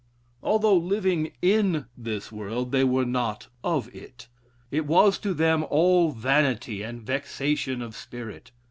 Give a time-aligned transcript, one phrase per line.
[0.41, 4.29] Although living in this world, they were not of it.
[4.71, 8.49] It was to them, all vanity and vexation of spirit.